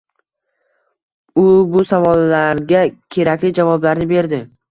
[1.41, 1.43] U
[1.75, 2.81] bu savollarga
[3.17, 4.43] kerakli javoblarni berdi